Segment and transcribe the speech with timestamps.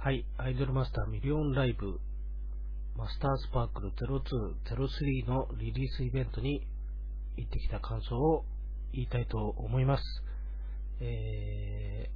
[0.00, 1.98] はい、アイドルマスターミリオンライブ
[2.96, 6.66] マスタースパークル0203のリリースイベントに
[7.36, 8.44] 行ってきた感想を
[8.92, 10.02] 言いたいと思います。
[11.00, 12.10] え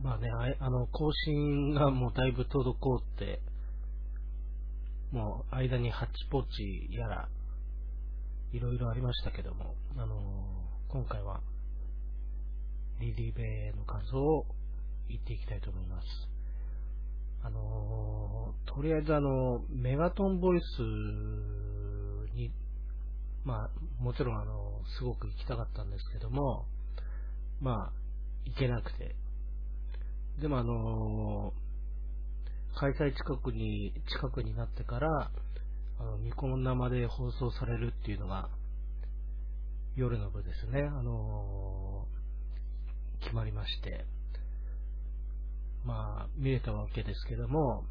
[0.00, 0.28] ー、まあね、
[0.60, 3.40] あの、更新がもうだいぶ滞って、
[5.10, 7.28] もう間にハッチポッチやら、
[8.52, 11.40] いろいろありましたけども、あのー今回は
[13.00, 14.46] リリーベの感想を
[15.08, 16.33] 言っていきたいと思います。
[17.44, 20.80] あのーとりあえずあの、メガトンボイス
[22.34, 22.50] に、
[23.44, 26.66] まあ、もちろんあの、すごく行きたかったんですけども、
[27.60, 27.92] まあ、
[28.46, 29.14] 行けなくて。
[30.40, 31.64] でもあのー
[32.76, 35.30] 開催近くに、近くになってから、
[36.00, 38.48] あの、ニコ生で放送されるっていうのが、
[39.94, 44.04] 夜の部ですね、あのー決まりまして、
[45.84, 47.84] まあ、見れたわけですけども、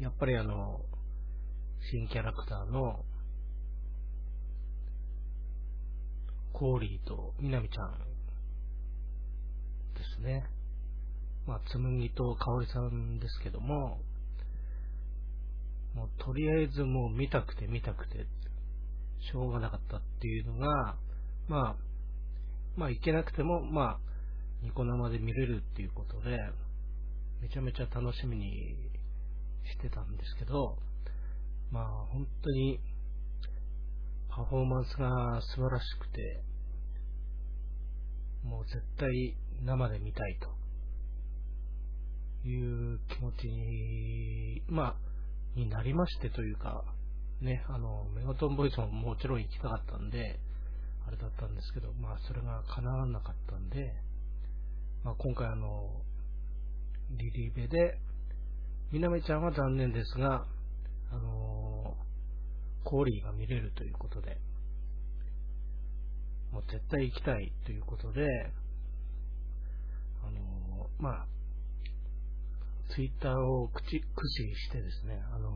[0.00, 0.80] やっぱりあの、
[1.90, 3.04] 新キャラクターの、
[6.52, 7.98] コーリーとみなみちゃんで
[10.16, 10.44] すね。
[11.46, 14.00] まあ、つむぎとかおりさんですけども、
[15.94, 18.26] もうとりあえずもう見たくて見たくて、
[19.30, 20.96] しょうがなかったっていうのが、
[21.48, 21.76] まあ、
[22.76, 23.98] まあ、いけなくても、まあ、
[24.62, 26.36] ニコ生で見れるっていうことで、
[27.40, 28.76] めちゃめちゃ楽しみに
[29.64, 30.78] してたんですけど、
[31.70, 32.80] まあ、本当に、
[34.28, 36.42] パフォーマンスが素晴らしくて、
[38.44, 40.58] もう絶対生で見たいと。
[42.46, 46.84] いう気持ちに、まあ、になりましてというか、
[47.40, 50.38] ね、あの、メガトンボイスももちろん行きたかったんで、
[51.06, 53.92] あれだったんですけど、まあ、それが叶わなかったんで、
[55.04, 56.02] まあ、今回あの、
[57.10, 57.98] リリーベで、
[58.92, 60.46] みなみちゃんは残念ですが、
[61.10, 61.96] あの
[62.84, 64.38] コーリーが見れるということで、
[66.52, 68.26] もう絶対行きたいということで、
[70.22, 71.26] あのまあ、
[72.94, 75.50] ツイッターを駆使駆使してですね、あの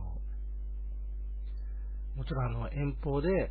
[2.16, 3.50] もちろんあの遠方で、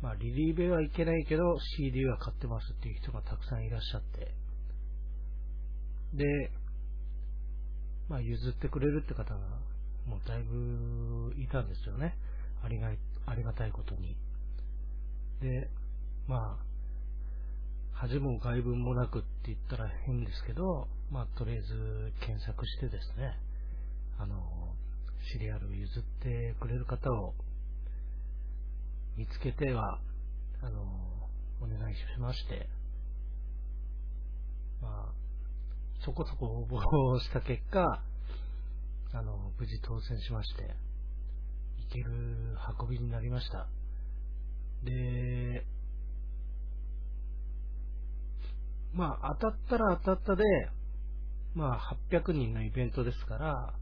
[0.00, 1.42] まあ、リリーベはいけないけど
[1.76, 4.32] CD は買ってますっていう人がたくさんいらっしゃって、
[6.14, 6.24] で、
[8.08, 9.40] まあ、譲ってくれるって方が、
[10.06, 12.16] もうだいぶいたんですよね。
[12.64, 12.90] ありが、
[13.26, 14.16] ありがたいことに。
[15.40, 15.68] で、
[16.26, 16.68] まあ、
[17.92, 23.36] 恥も外文もなくって言ったら変ですけど、まあ、とりあえず検索してですね、
[24.18, 24.74] あの、
[25.32, 27.34] シリアルを譲ってくれる方を
[29.16, 30.00] 見つけては、
[30.62, 30.80] あの、
[31.60, 32.68] お願いしまして、
[34.80, 35.27] まあ、
[36.04, 37.80] そこそこ応募した結果、
[39.12, 43.66] あの、無事当選しまして、行ける運びになりました。
[44.84, 45.64] で、
[48.92, 50.44] まあ、当たったら当たったで、
[51.54, 53.74] まあ、800人のイベントですから、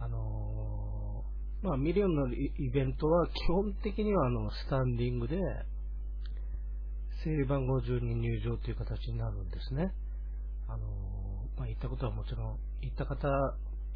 [0.00, 5.38] あのーまあ、ミリオンのイイベントは基本的にはあの、スタンディングで、
[7.22, 9.94] 整理番号順に入場という形になるんですね。
[10.68, 11.03] あのー
[11.56, 13.28] まあ、行ったことはもちろん、行った方、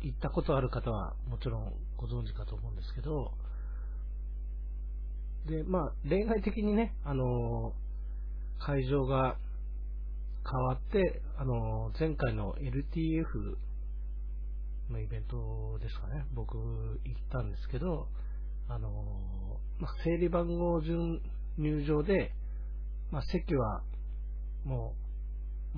[0.00, 3.32] 行ったことある方はもちろんご存知かと思うんですけど、
[5.46, 7.88] で、まあ、例外的にね、あのー
[8.60, 9.36] 会場が
[10.44, 13.56] 変わって、あのー前回の LTF
[14.90, 18.08] のイベントですかね、僕行ったんですけど、
[18.68, 21.20] あのーまあ、整理番号順
[21.56, 22.32] 入場で、
[23.10, 23.82] まあ、席は
[24.64, 25.07] もう、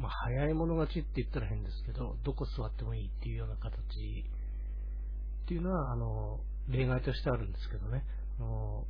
[0.01, 8.03] まあ、早い者勝ちって言ったら変ですけど、どこ座ってもいいっていうような形っていうのは、あの、例外としてあるんですけどね。
[8.39, 8.85] あの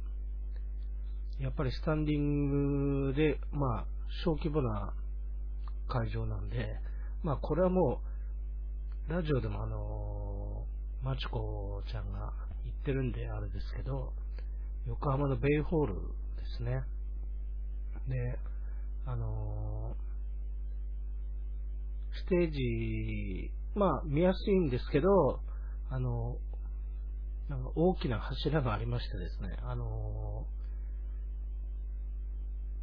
[1.40, 3.86] やっぱりスタンディングで、まあ、
[4.24, 4.92] 小規模な
[5.88, 6.76] 会場なんで、
[7.24, 8.00] まあ、これはも
[9.08, 10.64] う、ラジオでもあの、
[11.02, 12.32] マチコちゃんが
[12.64, 14.12] 言ってるんであれですけど、
[14.86, 16.00] 横浜のベイホールで
[16.58, 16.82] すね。
[18.06, 18.38] で、
[19.06, 19.96] あの
[22.12, 25.40] ステージ、まあ見やすいんですけど、
[25.90, 26.36] あの、
[27.48, 30.46] なんか大きな柱がありましてですね、あの、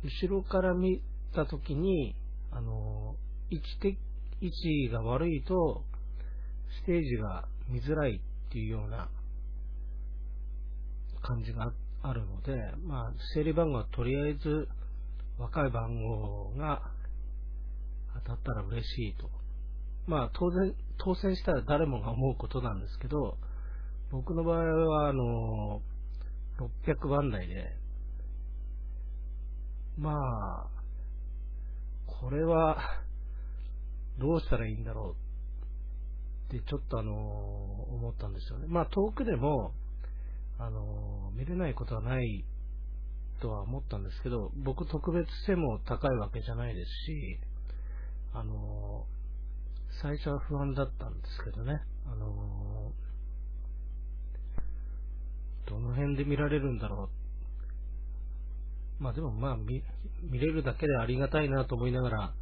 [0.03, 1.01] 後ろから見
[1.33, 2.15] たときに、
[2.51, 3.15] あの、
[3.49, 3.97] 位置的、
[4.41, 5.83] 位置が悪いと、
[6.83, 9.09] ステージが見づらいっていうような
[11.21, 11.71] 感じが
[12.03, 14.67] あるので、まあ、整理番号はとりあえず
[15.37, 16.81] 若い番号が
[18.25, 19.29] 当たったら嬉しいと
[20.07, 23.37] まあ当然、当選したら誰もが思うことなんですけど、
[24.09, 25.81] 僕の場合は、あの、
[26.85, 27.75] 600番台で、
[29.97, 30.67] まあ、
[32.05, 32.77] これは、
[34.17, 35.15] どうしたらいいんだろ
[36.49, 38.65] うってちょっとあの、思ったんですよね。
[38.67, 39.73] まあ遠くでも、
[40.57, 42.45] あの、見れないことはない
[43.41, 47.39] とは思ったんですけど、僕特別背も高いわけじゃないですし、
[48.39, 49.05] あの、
[50.01, 52.91] 最初は不安だったんですけどね、あの、
[55.65, 57.09] どの辺で見られるんだろ
[58.99, 59.03] う。
[59.03, 59.83] まあでもまあ見、
[60.21, 62.33] 見れるだけでありがたいなと思いながら、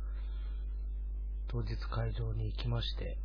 [1.47, 3.17] 当日会場に行きまして、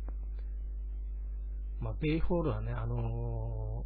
[1.81, 3.83] まあ、ベイホールはね、あの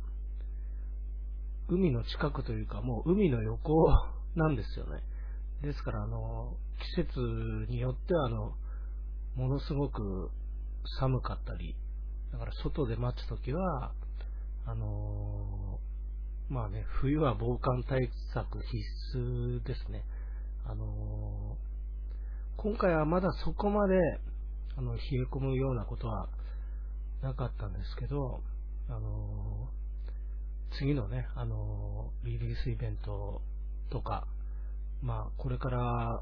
[1.69, 3.87] ー、海の近くというか、もう海の横
[4.35, 5.01] なんですよね。
[5.63, 8.53] ですから、あのー、季節によっては、あの、
[9.35, 10.29] ものすごく
[10.99, 11.75] 寒かったり、
[12.31, 13.91] だから外で待つときは、
[14.65, 20.03] あのー、まあね、冬は防寒対策必須ですね。
[20.67, 21.57] あの
[22.57, 23.95] 今回はまだそこまで、
[24.77, 26.27] あの、冷え込むようなことは
[27.21, 28.41] なかったんですけど、
[28.89, 29.69] あの
[30.77, 33.41] 次のね、あのリリースイベント
[33.89, 34.27] とか、
[35.01, 36.21] まあ、これから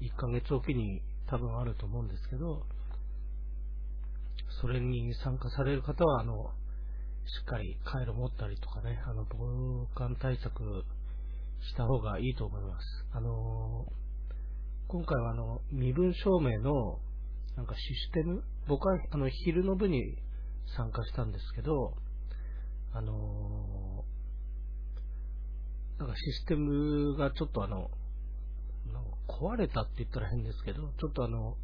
[0.00, 2.64] 1ヶ月おきに多分あると思うんですけど、
[4.60, 6.50] それに参加される方は、あの、
[7.26, 10.84] しっかり回路持ったりとかね、あの、防寒対策
[11.60, 13.04] した方がいいと思います。
[13.12, 13.86] あの
[14.88, 17.00] 今回はあの、身分証明の
[17.56, 20.16] なんかシステム僕はあの昼の部に
[20.76, 21.94] 参加したんですけど、
[22.92, 27.90] あのー、なんかシステムがちょっとあの、
[29.28, 31.56] 壊れたって言ったら変ですけど、ちょっとあの、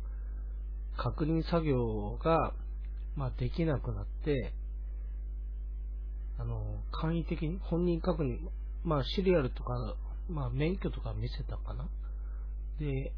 [0.97, 2.53] 確認作業が、
[3.17, 4.53] まあ、できなくなって、
[6.39, 8.39] あの、簡易的に本人確認、
[8.85, 9.97] まあ、シリアルとか、
[10.29, 11.89] まあ、免許とか見せたかな？
[12.79, 13.13] で、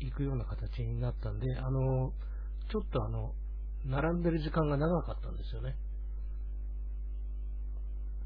[0.00, 2.12] 行くような形になったんで、あの、
[2.70, 3.32] ちょっとあの、
[3.86, 5.76] 並んでる時間が長かったんですよね。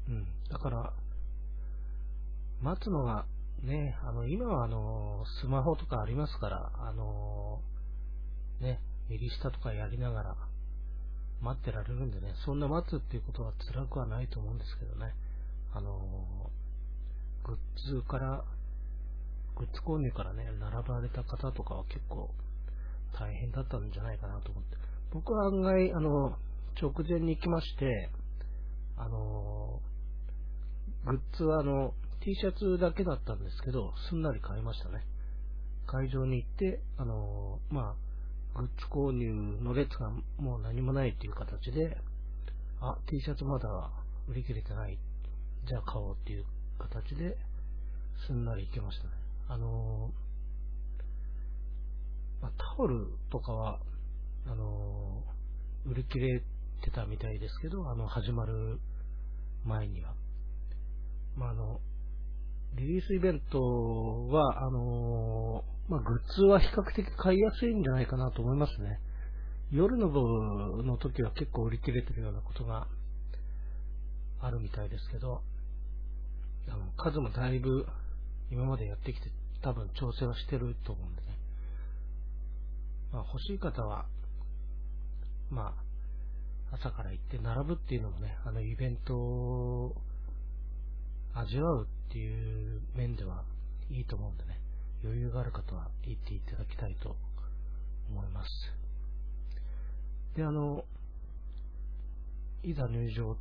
[0.09, 0.27] うん。
[0.49, 0.93] だから、
[2.61, 3.25] 待つのが、
[3.63, 7.61] ね、あの、今はあの、スマホとかありますから、あの、
[8.59, 8.79] ね、
[9.09, 10.35] 右下とかやりながら
[11.41, 15.13] 待ってられるんでね、そんな待つっていうことは辛くはないと思うんですけどね。
[15.73, 15.99] あの、
[17.43, 17.57] グッ
[17.91, 18.43] ズから
[19.55, 22.29] グッズ購入からね、並ばれた方とかは結構
[23.13, 24.77] 大変だったんじゃないかなと思って。
[25.11, 26.37] 僕は案外、あの、
[26.81, 28.09] 直前に行きまして、
[28.97, 29.79] あの、
[31.05, 31.93] グッズはあの、
[32.23, 35.03] T シャツだけだったんですけど、すんなり買いましたね。
[35.87, 37.95] 会場に行って、あの、ま
[38.55, 41.97] あ、グッズ購入の列がもう何もないっていう形で、
[42.79, 43.91] あ、T シャツまだ
[44.27, 44.99] 売り切れてない。
[45.67, 46.45] じゃあ買おうっていう
[46.79, 47.37] 形で、
[48.27, 49.09] すんなり行けましたね。
[49.47, 50.11] あの
[52.41, 53.79] まあ、タオルとかは、
[54.45, 55.23] あの
[55.85, 56.39] 売り切れ
[56.83, 58.79] てたみたいですけど、あの、始まる
[59.65, 60.13] 前には。
[61.35, 61.79] まあ、あの、
[62.75, 63.59] リリースイベント
[64.29, 68.99] は、あのまあ、グッズは比較的買いやすいんじゃないかなと思いますね。
[69.71, 72.87] 夜の部の時は結構売り切れてるようなことが
[74.41, 75.41] あるみたいですけど、
[76.69, 77.85] あの数もだいぶ
[78.51, 81.27] 今までやってきて多分調整はしてると思うんでね。
[83.11, 84.05] まあ欲しい方は、
[85.49, 85.73] ま
[86.71, 89.95] あ、朝から行って並ぶっていうのもね、あのイベント
[91.33, 93.43] 味わうっていう面では
[93.89, 94.59] いいと思うんでね、
[95.03, 97.15] 余裕がある方は行っていただきたいと
[98.09, 98.49] 思います。
[100.35, 100.85] で、あの、
[102.63, 103.35] いざ入場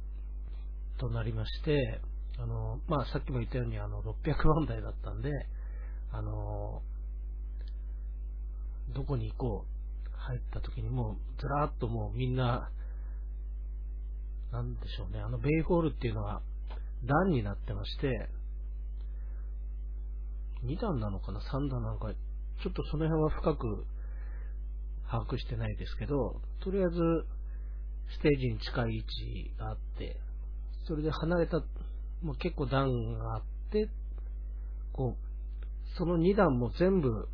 [0.98, 2.00] となりまして、
[2.38, 5.30] あの、まあ、さっきも言ったように、あの、600万台だったんで、
[6.12, 6.82] あの、
[8.94, 12.70] どこに行こう、入った時にもう、ずらーっともうみんな、
[14.52, 16.42] なんでしょうね、あの、ベイホールっていうのは、
[17.04, 18.28] 段になってまして、
[20.64, 22.12] 2段なのかな ?3 段なのか、
[22.62, 23.86] ちょっとその辺は深く
[25.10, 26.96] 把握してないですけど、とりあえず、
[28.18, 30.16] ステージに近い位置があって、
[30.86, 31.58] それで離れた、
[32.22, 33.42] もう結構段があっ
[33.72, 33.88] て、
[34.92, 37.28] こう、その2段も全部、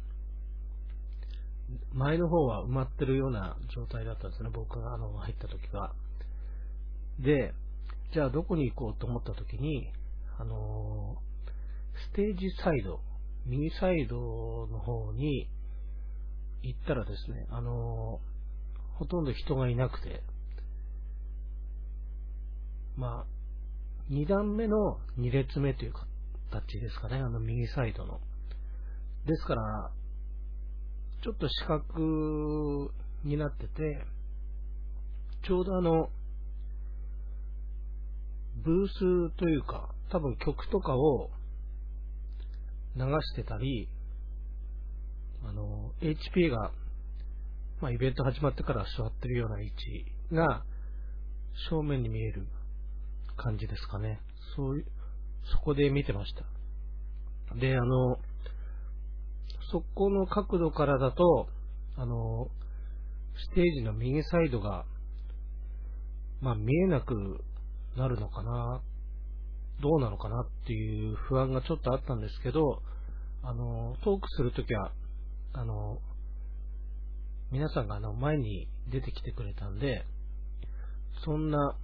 [1.92, 5.92] 前の方は埋まってるような状態だったんですね、僕があの入った時は。
[7.18, 7.52] で、
[8.12, 9.90] じゃあどこに行こうと思った時に、
[10.38, 11.16] あの
[12.10, 13.00] ステージサイド、
[13.46, 14.16] 右サイド
[14.66, 15.48] の方に
[16.62, 18.20] 行ったらですね、あの
[18.94, 20.22] ほとんど人がいなくて、
[22.96, 25.92] まあ、2段目の2列目という
[26.50, 28.20] 形ですかね、あの右サイドの。
[29.26, 29.90] ですから、
[31.22, 32.90] ちょっと四角
[33.24, 34.04] になってて、
[35.44, 36.08] ちょうどあの、
[38.64, 41.30] ブースというか、多分曲とかを
[42.96, 43.88] 流してたり、
[45.44, 46.72] あの、HP が、
[47.80, 50.64] まあ、イベント始まってから座ってるような位置が
[51.68, 52.46] 正面に見える
[53.36, 54.20] 感じですかね。
[54.56, 54.86] そういう、
[55.52, 56.44] そこで見てました。
[57.56, 58.16] で、あの、
[59.70, 61.48] そこの角度からだと、
[61.96, 62.48] あの、
[63.50, 64.84] ステージの右サイドが、
[66.40, 67.44] まあ見えなく
[67.96, 68.82] なるのかな、
[69.80, 72.82] どうなのかなっていう不安がちょっとあったんですけど、
[73.42, 74.92] あの、トークするときは、
[75.52, 75.98] あの、
[77.50, 80.04] 皆さんがあの前に出てきてくれたんで、
[81.24, 81.76] そんな、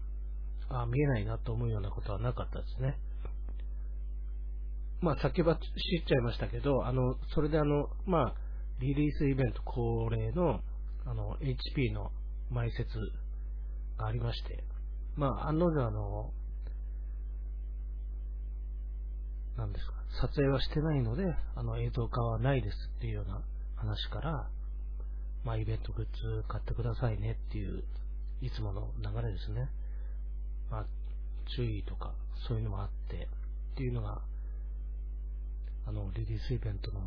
[0.70, 2.98] あ見えないなと思うようなことはなかったですね。
[5.00, 5.60] まあ、先ば知っ
[6.06, 8.34] ちゃいましたけど、あの、それであの、まあ、
[8.80, 10.60] リリースイベント恒例の、
[11.04, 12.10] あの、HP の
[12.52, 12.86] 埋設
[13.98, 14.64] がありまして、
[15.16, 16.30] まあ、案の定あの、
[19.56, 23.42] なんですか、撮影はしてないので、あの、映像化はないですっていうような
[23.76, 24.48] 話から、
[25.44, 27.84] まあ、イベントグッズ買ってくださいねっていう、
[28.40, 29.68] いつもの流れですね。
[30.70, 30.86] まあ、
[31.56, 32.14] 注意とか、
[32.48, 33.28] そういうのもあって、
[33.74, 34.22] っていうのが、
[35.86, 37.00] あの、リリースイベントの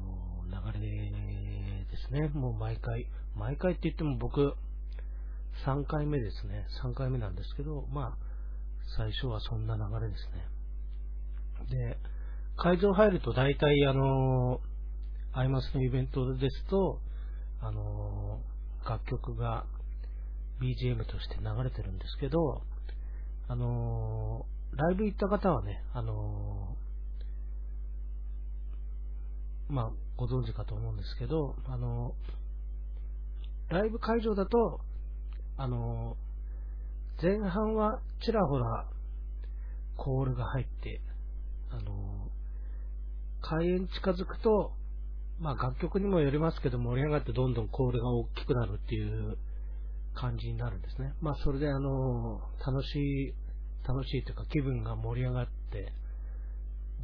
[0.47, 2.29] 流れですね。
[2.29, 4.55] もう毎回、毎回って言っても僕、
[5.65, 6.65] 3回目ですね。
[6.83, 8.17] 3回目なんですけど、まあ、
[8.97, 10.55] 最初はそんな流れですね。
[11.69, 11.97] で、
[12.57, 14.59] 会場入ると大体あの、
[15.33, 17.00] アイマスのイベントですと、
[17.62, 18.41] あの、
[18.88, 19.65] 楽曲が
[20.62, 22.62] BGM として流れてるんですけど、
[23.47, 26.75] あの、ライブ行った方はね、あの、
[29.67, 32.13] まあ、ご存知かと思うんですけど、あの、
[33.69, 34.79] ライブ会場だと、
[35.57, 36.17] あの、
[37.21, 38.88] 前半はちらほら
[39.95, 41.01] コールが入って、
[41.71, 42.29] あの、
[43.41, 44.74] 開演近づくと、
[45.39, 49.38] まあ楽曲にもよりますけど盛り上がってどんどんコールが大きくなるっていう
[50.13, 51.13] 感じになるんですね。
[51.21, 53.33] まあそれであの、楽しい、
[53.88, 55.93] 楽しいというか気分が盛り上がって、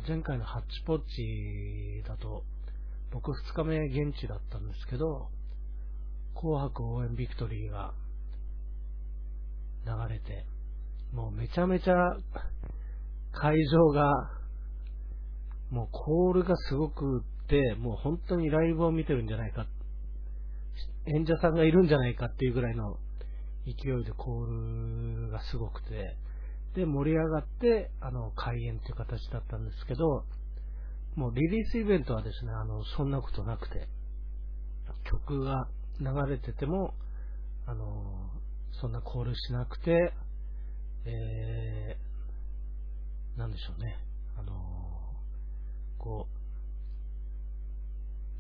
[0.08, 2.44] 前回のハッチポッチだと、
[3.12, 5.30] 僕2日目現地だったんですけど、
[6.34, 7.94] 紅白応援ビクトリーが
[9.86, 10.46] 流れて、
[11.14, 11.96] もうめちゃめちゃ
[13.34, 14.12] 会場が、
[15.70, 19.66] もうコールがすごくって、もう本当にライブを見てるんじゃないか、
[21.08, 22.98] 演者さんがいるんじゃないかっていうぐらいの
[23.66, 26.18] 勢いでコールがすごくて、
[26.76, 30.26] で、盛り上がって、あの、開演っていう形だったんですけど、
[31.16, 33.88] もうリリースイベントはですね、あの、そんなことなくて、
[35.04, 35.68] 曲が
[36.00, 36.94] 流れてても、
[37.66, 38.31] あの、
[38.82, 40.12] そんなコールしなくて、
[41.06, 43.96] えー、なんでしょうね、
[44.40, 44.54] あの、
[46.00, 46.42] こう、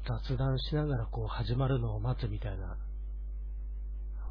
[0.07, 2.75] 雑談しながらこう始まるのを待つみたいな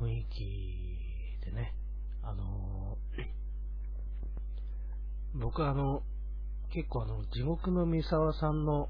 [0.00, 1.74] 雰囲気でね、
[2.24, 2.98] あの、
[5.34, 6.02] 僕はあの、
[6.74, 8.88] 結構あの、地獄の三沢さんの、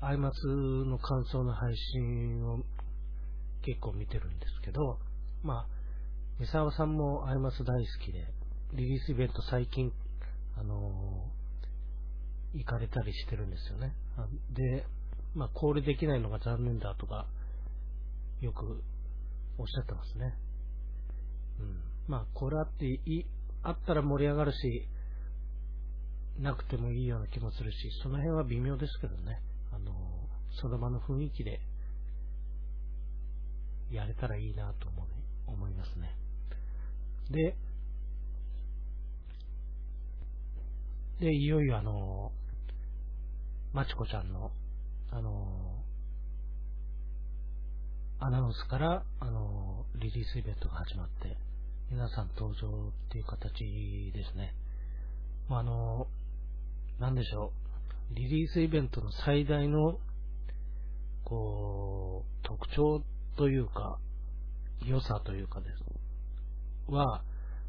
[0.00, 2.58] アイマスの感想の配信を
[3.64, 4.98] 結構見てるんですけど、
[5.44, 5.81] まあ、
[6.42, 8.26] 三沢さんもアイマス大好きで、
[8.72, 9.92] リリースイベント最近、
[10.58, 13.94] あのー、行かれたりしてるんですよね。
[14.50, 14.84] で、
[15.36, 17.28] まあ、コールできないのが残念だとか、
[18.40, 18.82] よく
[19.56, 20.34] おっしゃってますね。
[21.60, 21.80] うん。
[22.08, 23.24] まあ、これあってい、
[23.62, 24.88] あったら盛り上がるし、
[26.40, 29.40] なくてもいいような気もするし、その辺は微妙ですけどね。
[29.70, 29.94] あの、
[30.60, 31.60] その場の雰囲気で
[33.92, 35.06] やれたらいいなと思う,、
[35.52, 36.21] 思いますね。
[37.30, 37.56] で、
[41.20, 42.32] で、いよいよあの、
[43.72, 44.50] まちこちゃんの、
[45.10, 45.82] あの、
[48.18, 51.36] アナウンスから、あの、リリースイベントが始まって、
[51.90, 54.54] 皆さん登場っていう形ですね。
[55.48, 56.06] まあ、あの、
[56.98, 57.52] なんでしょ
[58.12, 59.98] う、リリースイベントの最大の、
[61.24, 63.02] こう、特徴
[63.36, 63.98] というか、
[64.84, 66.01] 良さというかです。
[66.88, 67.22] は、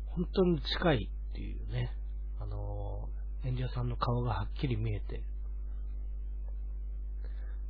[0.08, 1.92] 本当に近いっていうね、
[2.40, 3.10] あの、
[3.46, 5.24] 演者さんの顔がはっきり見えて、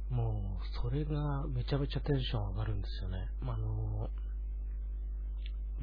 [0.09, 3.27] もう、それがめちゃめちゃテンション上がるんですよね。
[3.41, 4.09] あの、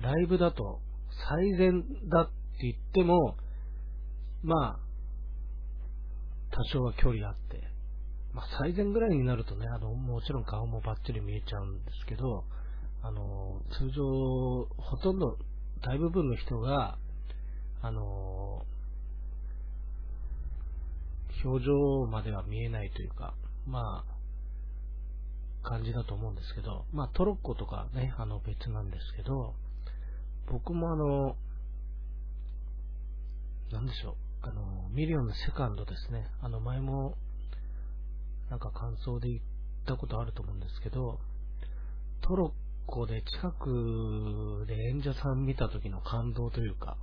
[0.01, 0.81] ライブだと
[1.29, 3.37] 最善だって言っても、
[4.43, 4.79] まあ、
[6.53, 7.63] 多少は距離あって、
[8.33, 12.45] まあ、最善ぐらいになるとね、あの、もちろん顔もバッチリ見えちゃうんですけど、
[13.03, 14.05] あの、通常、
[14.77, 15.37] ほとんど、
[15.83, 16.99] 大部分の人が、
[17.83, 18.65] あの、
[21.43, 23.35] 表情までは見えないというか、
[23.67, 24.21] まあ、
[25.63, 29.55] 感じだと思うんですけど、まあトロッコとかね、あの別なんですけど、
[30.51, 31.37] 僕もあの、
[33.73, 37.15] なんでしょう、あの、ミリオンのセカンドですね、あの前も、
[38.49, 39.41] なんか感想で言っ
[39.87, 41.21] たことあると思うんですけど、
[42.23, 42.55] トロッコ
[42.91, 46.97] コで近くで演者さん見た時の感動というか、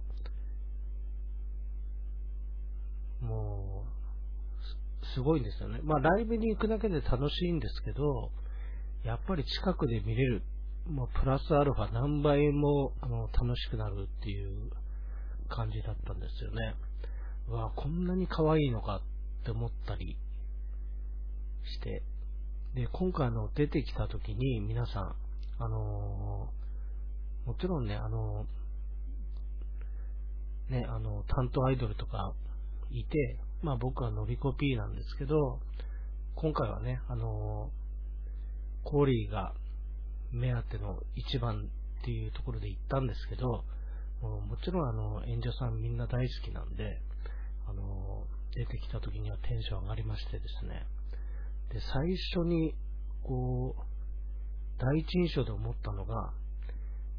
[3.21, 5.79] もう、すごいんですよね。
[5.83, 8.31] まあライブに行くだけで楽しいんですけど、
[9.03, 10.43] やっぱり近くで見れる、
[10.89, 14.69] まあ、プラスアルファ何倍もあの楽しくなるっていう
[15.49, 16.75] 感じだったんですよね。
[17.47, 20.17] うわ、こんなに可愛いのかって思ったり
[21.63, 22.03] して、
[22.75, 25.15] で、今回の出てきた時に皆さん、
[25.59, 32.33] あのー、もちろんね、あのー、ね、あの、担当アイドルとか
[32.91, 35.59] いて、まあ僕はノリコ P なんですけど、
[36.35, 37.87] 今回はね、あのー
[38.89, 39.53] コーリーが
[40.31, 41.67] 目当ての一番
[42.01, 43.65] っていうところで行ったんですけど、
[44.21, 47.01] もちろんあの演者さんみんな大好きなんで、
[47.67, 48.23] あの
[48.55, 50.85] 出てきた時にはテンション上がりましてですね、
[51.73, 52.75] で、最初に、
[53.23, 53.81] こう、
[54.79, 56.33] 第一印象で思ったのが、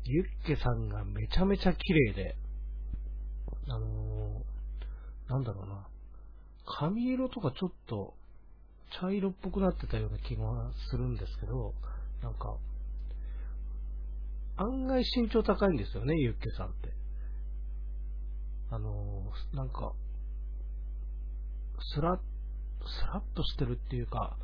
[0.05, 2.37] ユッケさんがめちゃめちゃ綺麗で、
[3.69, 5.87] あのー、なんだろうな、
[6.65, 8.15] 髪色とかちょっと
[9.01, 10.45] 茶色っぽくなってたような気が
[10.91, 11.75] するんですけど、
[12.23, 12.57] なんか、
[14.57, 16.93] 案外身長高いんですよね、ユッケさんって。
[18.71, 19.93] あのー、なんか、
[21.95, 24.37] スラッ、スラッとしてるっていうか、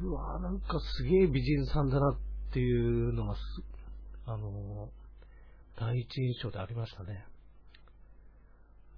[0.00, 3.40] うわぁなんかすげえ美人さんだなっっていうのがす、
[4.24, 4.88] あの、
[5.78, 7.26] 第一印象でありましたね。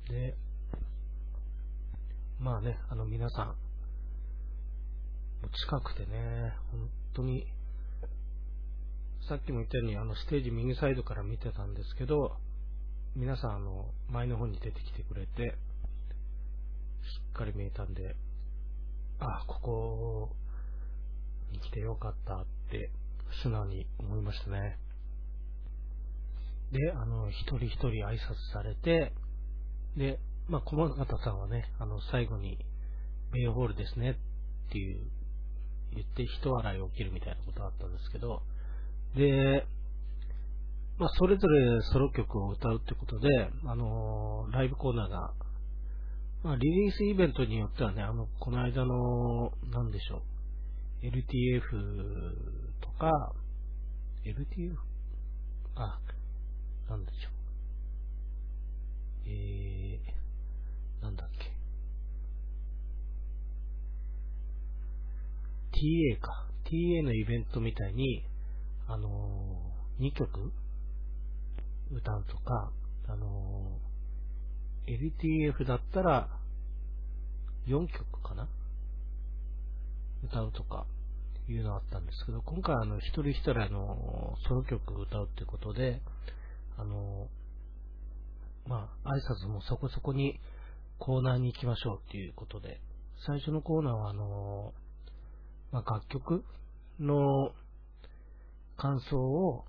[0.08, 0.36] で、
[2.38, 3.56] まあね、あの皆さん、
[5.66, 7.44] 近くてね、本当に、
[9.28, 12.36] さっきも言ったように、あの、ステージ右サイドから見てたんですけど、
[13.16, 15.54] 皆さん、あの、前の方に出てきてくれて、し
[17.30, 18.14] っかり見えたんで、
[19.18, 20.30] ああ、ここ
[21.50, 22.90] に来てよかったって、
[23.42, 24.78] 素直に思いましたね。
[26.72, 28.18] で、あの、一人一人挨拶
[28.52, 29.12] されて、
[29.96, 32.58] で、まあ、駒形さんはね、あの、最後に、
[33.32, 34.18] メイホールですね
[34.68, 35.00] っていう
[35.94, 38.42] 言って人笑い起きるみたいなことがあったんですけど、
[39.16, 39.66] で、
[40.98, 43.28] まあ、それぞれソロ曲を歌うってことで、
[43.64, 45.32] あのー、ライブコーナーが、
[46.42, 50.22] まあ、リリースイベントによってはね、あの、この間の、なんでしょ
[51.02, 52.69] う、LTF
[53.00, 53.32] か、
[54.26, 54.76] LTF?
[55.74, 55.98] あ、
[56.90, 57.32] なんでしょう。
[59.26, 61.46] えー、なんだっけ。
[65.72, 66.46] TA か。
[66.66, 68.22] TA のイベントみたいに、
[68.86, 70.52] あのー、2曲
[71.90, 72.70] 歌うとか、
[73.08, 76.28] あのー、LTF だったら
[77.66, 78.46] 4曲かな？
[80.22, 80.84] 歌うとか
[81.52, 86.00] いうのあったんですけど、今回あの、一人一人あの、ソロ曲を歌うってことで、
[86.76, 87.28] あの、
[88.66, 90.40] まあ、挨拶もそこそこに
[90.98, 92.80] コーナーに行きましょうっていうことで、
[93.26, 94.72] 最初のコーナーはあの
[95.72, 96.44] まあ、楽曲
[96.98, 97.52] の
[98.76, 99.64] 感想を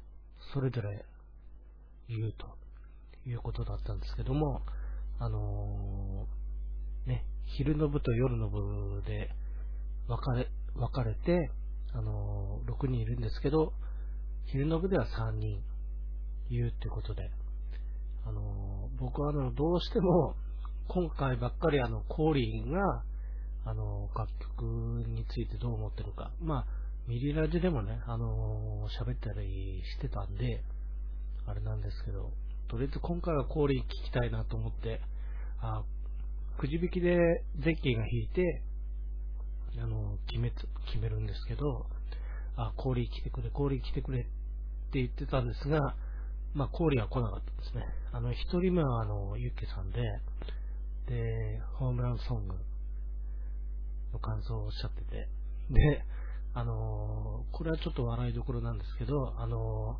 [0.53, 1.05] それぞれ
[2.09, 2.47] 言うと
[3.29, 4.61] いうことだったんですけども、
[5.19, 9.29] あのー、ね、昼の部と夜の部で
[10.07, 11.51] 分かれ、分かれて、
[11.93, 13.73] あのー、6人いるんですけど、
[14.45, 15.61] 昼の部では3人
[16.49, 17.29] 言うってことで、
[18.25, 20.35] あのー、僕はあの、どうしても、
[20.87, 23.03] 今回ばっかりあの、コーリーが、
[23.65, 24.63] あの、楽曲
[25.07, 26.31] についてどう思ってるか。
[26.41, 26.65] まあ、
[27.07, 30.63] ミリラジでもね、あの喋ったりしてたんで、
[31.47, 32.31] あれなんですけど、
[32.69, 35.01] とりあえず今回はコーリー聞きたいなと思って、
[35.59, 35.83] あ
[36.57, 37.17] くじ引きで
[37.59, 38.61] ゼッキーが引いて、
[39.79, 41.85] あの、決め、決めるんですけど、
[42.55, 44.29] あ、コーリー来てくれ、コーリー来てくれって
[44.93, 45.95] 言ってたんですが、
[46.53, 47.85] まあ、コーリーは来なかったですね。
[48.11, 50.01] あの、一人目はあの、ユッケさんで、
[51.07, 52.55] で、ホームランソング、
[54.13, 55.27] の感想をおっしゃってて、
[55.69, 56.03] で、
[56.53, 59.97] あのー、これはちょっと笑いどころなんですけど、あの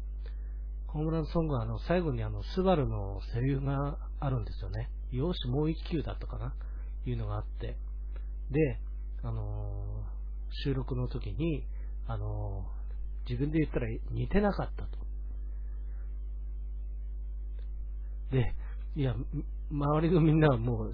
[0.89, 4.89] ー、ホームランソングはあの、最後にあの、スバルのセリフがあるんですよね。
[5.11, 6.53] よし、もう一球だったかな？
[7.05, 7.77] いうのがあって。
[8.51, 8.79] で、
[9.23, 11.65] あのー、収録の時に、
[12.07, 14.89] あのー、自分で言ったら似てなかったと。
[18.31, 18.55] で、
[18.95, 19.15] いや、
[19.69, 20.93] 周りのみんなはもう、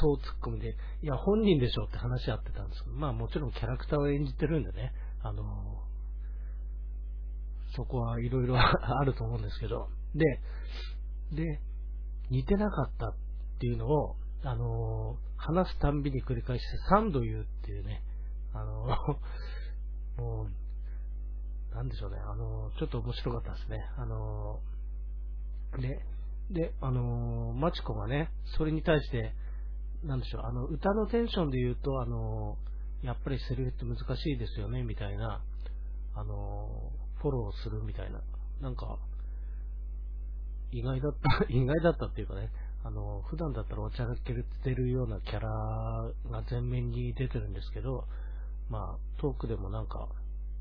[0.00, 5.44] そう突っ込みで、いや、本人でしょって話し合ってたんですけど、まあもちろんキャラクターを演じてるんでね、あの
[7.74, 10.24] そこはいろいろあると思うんですけど、で、
[11.36, 11.60] で、
[12.30, 13.14] 似てなかったっ
[13.60, 18.02] ていうのを、あの話すたんびに繰り返して3度言うっていうね、
[18.54, 18.86] あの
[20.16, 23.78] もう、なんでしょうね、あのちょっと面白かったですね。
[23.96, 24.60] あの
[25.78, 26.04] で、
[26.50, 29.34] で、あのマチコがね、それに対して、
[30.04, 32.56] なんでしょう、あの、歌のテンションで言うと、あの
[33.02, 35.42] やっぱりセリフって難しいですよね、みたいな、
[36.14, 38.20] あのフォローするみたいな、
[38.60, 38.98] なんか、
[40.72, 42.50] 意外だった、 意外だったっていうかね、
[42.84, 45.48] あの、普段だったらおちゃらけてるようなキャラ
[46.30, 48.04] が前面に出てるんですけど、
[48.70, 50.08] まあ、トークでもなんか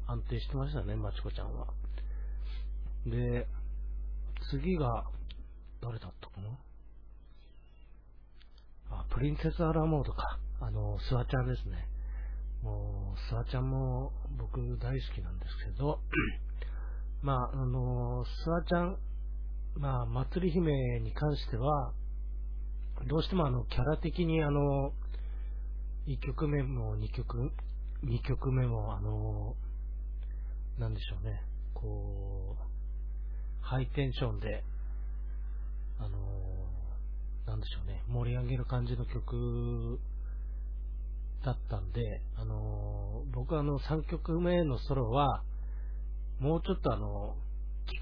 [0.07, 1.67] 安定してましたね、まちこちゃんは。
[3.05, 3.47] で、
[4.51, 5.05] 次が、
[5.81, 6.49] 誰だったかな？
[8.89, 10.39] あ、プリンセスアラモードか。
[10.59, 11.87] あの、スワちゃんですね。
[12.63, 15.99] もう、スワちゃんも僕大好きなんですけど、
[17.21, 18.97] まあ、あの、スワちゃん、
[19.75, 21.93] まあ、祭り姫に関しては、
[23.05, 24.91] どうしてもあの、キャラ的にあの、
[26.07, 27.51] 1曲目も2曲、
[28.03, 29.55] 2曲目もあの、
[30.79, 31.41] なんでしょうね、
[31.73, 34.63] こう、ハイテンションで、
[35.99, 36.17] あの、
[37.45, 39.99] なんでしょうね、盛り上げる感じの曲
[41.43, 45.43] だったんで、あの僕あの3曲目のソロは、
[46.39, 47.35] もうちょっとあの、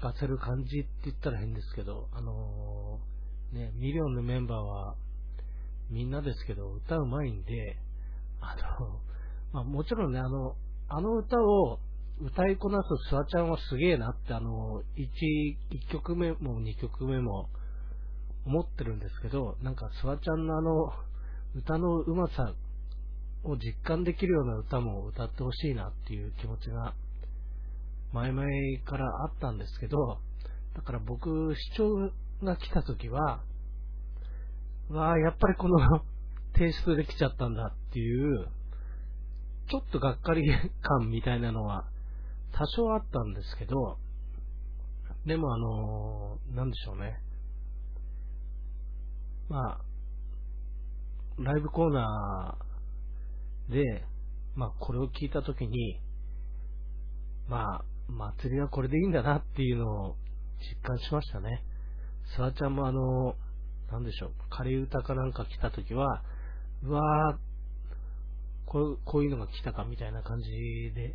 [0.00, 2.98] かせる感じって言ったら変ですけど、あの
[3.52, 4.94] ね、ミリオンのメンバーは、
[5.90, 7.76] みんなですけど、歌うまいんで、
[8.40, 9.00] あの、
[9.52, 10.56] まあ、もちろんね、あの、
[10.88, 11.78] あの歌を
[12.20, 17.48] 歌いこなすスワちゃんはすげえなって、あの、1、1曲目も2曲目も
[18.46, 20.92] 思ってるんですけど、なんかスワちゃんのあの、
[21.56, 22.54] 歌のうまさ
[23.44, 26.94] を実感できるような歌も歌ってほしいなっていう気持ちが
[28.12, 28.46] 前々
[28.84, 30.18] からあったんですけど、
[30.74, 32.10] だから僕、視聴
[32.42, 33.42] が来た時は、
[34.88, 35.78] わあ、やっぱりこの
[36.54, 38.48] 提出できちゃったんだっていう、
[39.68, 40.44] ちょっとがっかり
[40.82, 41.88] 感みたいなのは
[42.52, 43.98] 多少あったんですけど、
[45.26, 47.20] でもあの、なんでしょうね。
[49.48, 49.80] まあ、
[51.38, 54.04] ライブコーナーで、
[54.54, 56.00] まあこれを聞いたときに、
[57.48, 60.16] まあ、祭りはこれでいいんだなっていうのを
[60.60, 61.62] 実感しましたね。
[62.34, 63.34] スワちゃんもあの、
[63.90, 66.22] なんでしょう、仮歌かなんか来た時は、
[66.82, 67.38] うわー、
[68.66, 70.50] こうこういうのが来たかみたいな感じ
[70.94, 71.14] で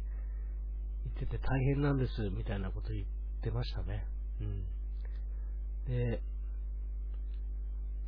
[1.03, 3.05] 言ってて大変なんですみたいなこと言っ
[3.43, 4.05] てましたね。
[4.39, 4.63] うん。
[5.87, 6.21] で、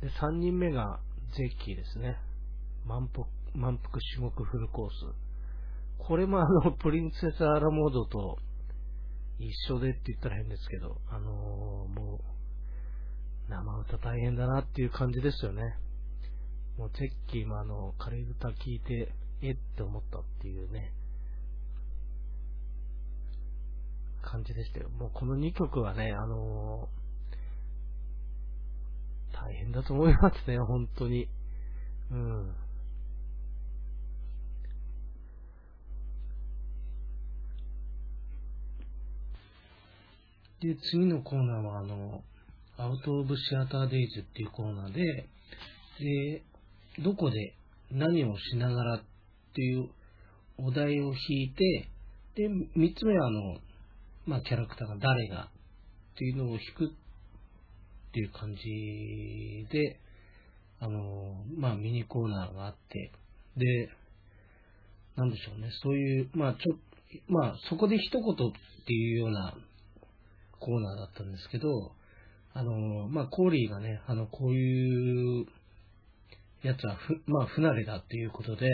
[0.00, 1.00] で3人目が
[1.36, 2.16] ゼッキーですね。
[2.86, 4.92] 満腹、満腹種目フルコース。
[5.98, 8.38] これもあの、プリンセスアラモードと
[9.38, 12.33] 一緒でって言ったら変ですけど、あのー、もう、
[13.48, 15.76] 生歌大変だなっていう感じですよね。
[16.78, 20.92] もう、ゼッキーもあの、仮歌聞いて、えって思ったっていうね、
[24.22, 24.88] 感じでしたよ。
[24.88, 31.28] もうこの2曲はね、あのー、大変だと思いますね、本当に。
[32.10, 32.54] うん。
[40.60, 42.24] で、次のコーナーは、あの、
[42.76, 45.02] アウト・オブ・シアター・デイズっていうコーナーで、
[46.00, 46.42] で、
[47.02, 47.54] どこで
[47.90, 49.02] 何をしながらっ
[49.54, 49.88] ていう
[50.58, 51.88] お題を引いて、
[52.34, 53.56] で、三つ目は、あの、
[54.26, 60.00] まあ、キャラクターが誰がっていうのを引くっていう感じで、
[60.80, 63.12] あの、まあ、ミニコーナーがあって、
[63.56, 63.88] で、
[65.16, 66.76] なんでしょうね、そういう、まあ、ちょ、
[67.28, 68.34] まあ、そこで一言っ
[68.86, 69.54] ていうような
[70.58, 71.92] コーナーだったんですけど、
[72.54, 75.46] あの、まあ、コーリーがね、あの、こういう
[76.62, 78.68] やつはふ、まあ、不慣れだっていうことで、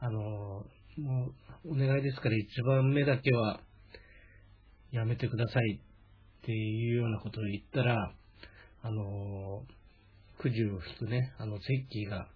[0.00, 0.64] あの、も
[1.64, 3.60] う、お願いですから一番目だけは
[4.90, 8.12] やめてくださいっていうようなことを言ったら、
[8.82, 9.62] あの、
[10.38, 12.28] くじを引くね、あの、ゼッキーが、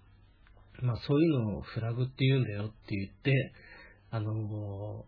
[0.80, 3.52] まあそういうのをフラグって言うんだよって言って、
[4.10, 5.04] あの、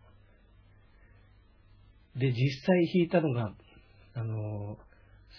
[2.15, 3.53] で、実際弾いたのが、
[4.15, 4.77] あの、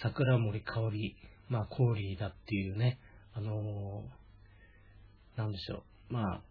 [0.02, 1.16] 桜森香り、
[1.48, 2.98] まあ、コーリーだっていうね、
[3.34, 4.04] あの、
[5.36, 6.12] なんでしょう。
[6.12, 6.42] まあ、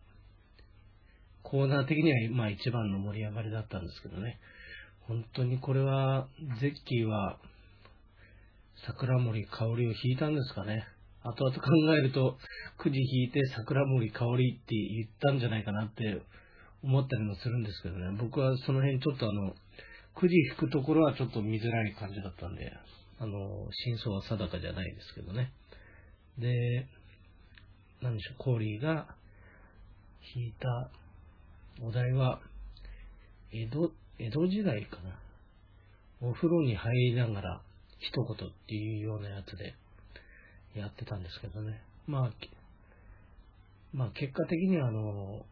[1.44, 4.40] コーナー的には、まあ、一番の盛り上がりだったんですけどね。
[5.08, 6.28] 本当にこれは、
[6.60, 7.38] ゼッキーは、
[8.88, 10.86] 桜森香りを引いたんですかね。
[11.24, 11.62] 後々考
[11.98, 12.38] えると、
[12.78, 16.22] くじ引いて桜森香りって言ったんじゃないかなって
[16.84, 18.18] 思ったりもするんですけどね。
[18.20, 19.56] 僕はその辺ちょっとあの、
[20.16, 22.72] くじ引くところはちょっと見づらい感じだったんで、
[23.20, 25.52] あの、真相は定かじゃないですけどね。
[26.38, 26.88] で、
[28.02, 29.08] 何でしょう、コーリーが
[30.36, 30.90] 引いた
[31.82, 32.40] お題は、
[33.52, 35.20] 江戸、江戸時代かな。
[36.22, 37.62] お風呂に入りながら
[38.00, 39.76] 一言っていうようなやつで
[40.80, 41.82] やってたんですけどね。
[42.08, 42.32] まあ、
[43.94, 45.46] まあ結果的にはあの、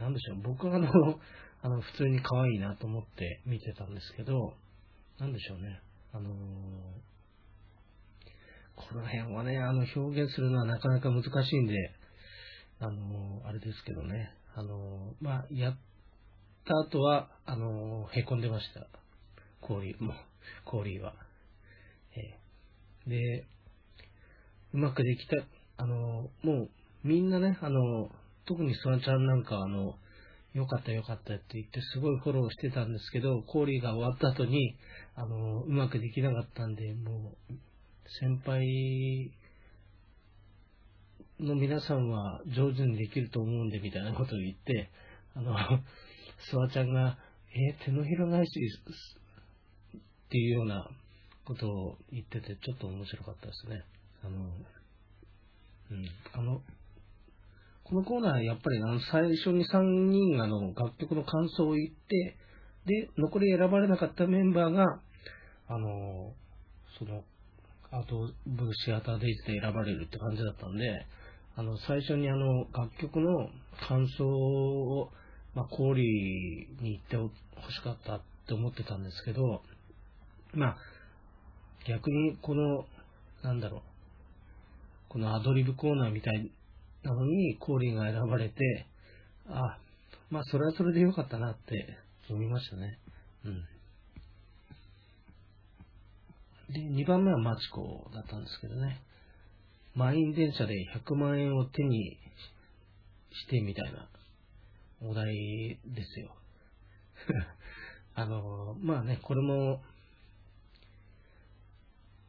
[0.00, 0.88] なんでしょう、僕はあの、
[1.62, 4.54] あの、普通に可愛いなと思って見てたんですけど、
[5.18, 5.80] なんでしょうね、
[6.14, 6.30] あの
[8.76, 11.74] この辺はね、あの、表現するのはなかなか難しいんで、
[12.80, 15.76] あのあれですけどね、あのまあ、やっ
[16.64, 18.86] た後は、あのへこんでました。
[19.60, 20.12] 氷も、
[20.64, 21.14] 氷は。
[22.16, 23.46] えー、で、
[24.72, 25.36] うまくできた、
[25.76, 26.70] あのもう、
[27.02, 28.08] みんなね、あの
[28.46, 29.94] 特にスワちゃんなんかあの、
[30.54, 34.76] よかったよかったって言ってすごいフォローしてたんですけど、コーリーが終わった後に、
[35.16, 37.54] あの、うまくできなかったんで、もう、
[38.20, 39.32] 先輩
[41.40, 44.90] の皆さんは上手にできると思うんで、みたいなことを言って、
[45.34, 45.56] あの、
[46.50, 47.18] スワちゃんが、
[47.52, 48.50] えー、手のひら返し
[49.96, 50.88] っていうような
[51.44, 53.84] ことを言ってて、ちょっと面白かったですね。
[54.22, 54.38] あの、
[55.90, 56.62] うん、あの、
[57.84, 62.36] このコーナー、やっぱりあの最初に3人あの楽曲の感想を言って、
[62.86, 65.00] で、残り選ばれなかったメンバーが、
[65.68, 66.32] あの、
[66.98, 67.24] その、
[67.90, 71.06] アートブーシアターデイズで選ばれるって感じだったんで、
[71.56, 73.48] あの、最初にあの、楽曲の
[73.86, 75.10] 感想を、
[75.54, 79.62] まあ、コーリーに言ってほしかったって思ってたんですけど、
[80.52, 80.76] まあ、
[81.86, 82.86] 逆にこの、
[83.42, 83.82] なんだろう、
[85.10, 86.50] このアドリブコーナーみたい
[87.04, 88.86] なのに、コーリーが選ばれて、
[89.46, 89.78] あ、
[90.30, 91.98] まあ、それはそれでよかったなって
[92.30, 92.98] 思いましたね。
[93.44, 93.64] うん。
[96.72, 99.02] で、2番目はマチコだったんですけどね。
[99.94, 100.74] 満員電車で
[101.06, 102.18] 100万円を手に
[103.32, 104.08] してみたいな
[105.02, 106.34] お題ですよ。
[108.16, 109.82] あの、まあね、これも、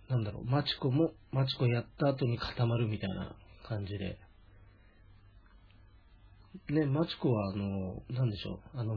[0.10, 4.20] なんだろう、マチコも、マチコやった後に固まるみたいな感じで、
[6.70, 8.96] ね、マチコは、あの、なんでしょう、あの、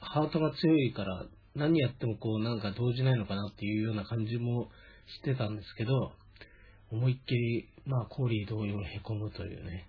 [0.00, 4.68] ハートが強いから、何やってもこう、なんか動じないのかなっていうような感じも
[5.06, 6.12] してたんですけど、
[6.90, 9.86] 思いっきり、まあ、コーリー同様へこむというね、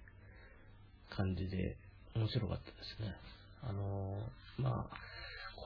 [1.09, 1.77] 感じで、
[2.15, 3.15] 面白かったですね。
[3.61, 4.17] あの、
[4.57, 4.89] まあ、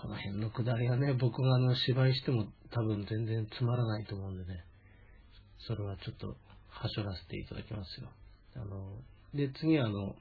[0.01, 4.65] この辺のくだりはね、僕があの、芝居しても多分全然つまらないと思うんでね、
[5.67, 6.35] それはちょっと、
[6.69, 8.09] はしょらせていただきますよ。
[8.55, 8.97] あの、
[9.33, 10.15] で、次はあの、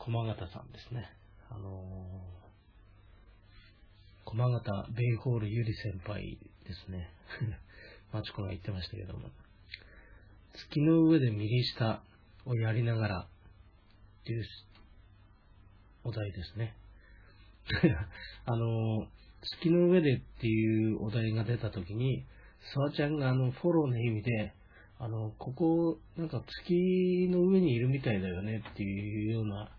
[0.00, 1.10] 駒形さんですね。
[1.50, 1.82] あの
[4.24, 7.10] 駒形ベイホールゆり先輩ですね。
[8.10, 9.28] マチコが言ってましたけども。
[10.54, 12.02] 月の上で右下
[12.46, 14.44] をやりながらっていう
[16.04, 16.74] お題ですね。
[18.46, 19.06] あの、
[19.42, 22.24] 月の上でっていうお題が出たときに、
[22.74, 24.54] サワちゃんがあのフォローの意味で、
[24.98, 29.70] あの、ここ、なんか月の上にいるみたいだよねっていうような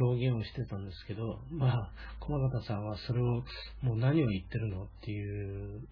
[0.00, 3.44] 表現をしてたんですけど、まあ、駒形さんはそれを、
[3.82, 5.88] もう何を言ってるのっていう、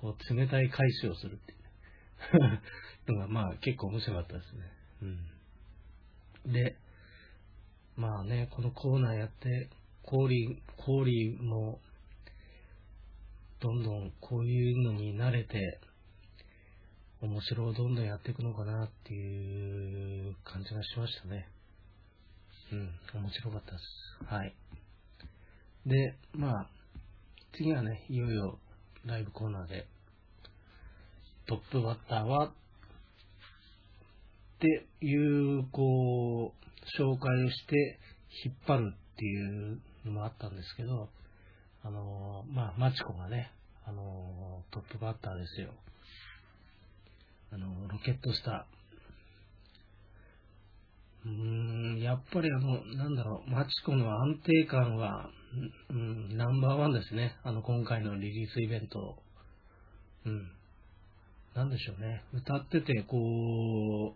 [0.00, 1.54] こう、冷たい返しをするってい
[3.14, 4.62] うのが、まあ、結構面白かったですね。
[6.44, 6.52] うん。
[6.52, 6.76] で、
[7.96, 9.70] まあね、このコーナーやって、
[10.02, 11.80] コーリー、コーリーも、
[13.60, 15.80] どんどんこういうのに慣れて、
[17.20, 21.48] 面白をどんどんやっていくのかなっていう感じがしましたね。
[22.70, 24.34] うん、面白かったです。
[24.34, 24.54] はい。
[25.86, 26.66] で、まあ、
[27.56, 28.58] 次はね、いよいよ
[29.04, 29.86] ライブコーナーで、
[31.46, 32.52] トップバッターは、っ
[34.60, 37.98] ていう、こう、紹介をして
[38.44, 41.08] 引っ張るっていうのもあったんですけど、
[41.82, 43.52] あのまあ、マチコがね、
[43.86, 45.70] あのトップバッターですよ。
[47.50, 48.77] あのロケットスター。
[52.00, 55.30] やっぱりあの、なんだろう、マチコの安定感は
[55.90, 57.36] うん、ナンバーワンですね。
[57.42, 59.16] あの、今回のリリースイベント。
[60.26, 60.50] うん。
[61.54, 62.22] なんでしょうね。
[62.34, 64.14] 歌ってて、こ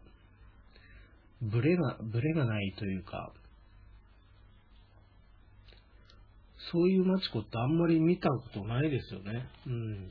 [1.42, 3.32] う、ブレが、ブレがないというか、
[6.70, 9.46] そういうマチコってあんまり見たことないですよね。
[9.66, 10.10] うん。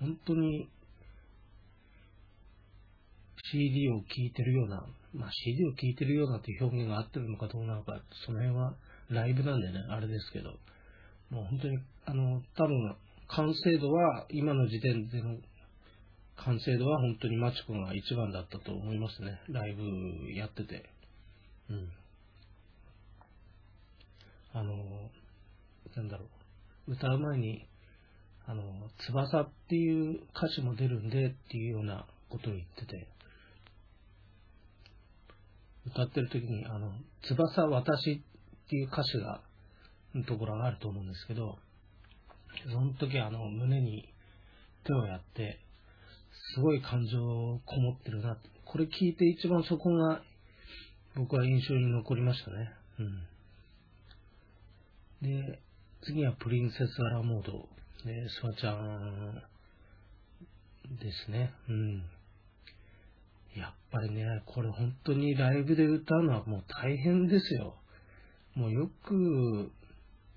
[0.00, 0.68] 本当に
[3.50, 8.74] CD を聴いてるような、まあ CD を聴いてるようなっていう表現が合ってるのかどうなのか、その辺は
[9.10, 10.50] ライブなんでね、あれですけど、
[11.30, 12.96] もう本当に、あの、多分、
[13.28, 15.36] 完成度は、今の時点での
[16.36, 19.40] 完成度は本当にマチコが一番だったと思いますね。
[19.48, 20.90] ライブやってて。
[21.70, 21.88] うん。
[24.52, 24.74] あの、
[25.96, 26.26] なんだろ
[26.88, 26.92] う。
[26.92, 27.66] 歌う前に、
[28.46, 28.62] あの、
[29.06, 33.08] 翼っていう歌詞も出るんでっていうようなことを言ってて、
[35.86, 36.92] 歌ってる時に、あの、
[37.22, 39.40] 翼私っていう歌詞が、
[40.14, 41.58] のところがあると思うんですけど、
[42.72, 44.08] その時あの、胸に
[44.84, 45.58] 手をやって、
[46.54, 47.18] すごい感情
[47.64, 50.20] こもってるなこれ聞いて一番そこが
[51.14, 52.72] 僕は印象に残りましたね。
[52.98, 53.26] うん。
[55.22, 55.60] で、
[56.02, 57.68] 次はプリンセスアラモード。
[58.04, 59.42] ね、スワちゃん
[61.00, 61.52] ですね。
[61.68, 62.02] うん。
[63.56, 67.76] やっぱりね、これ本当にライブで歌うのはもう大変ですよ。
[68.54, 69.72] もうよく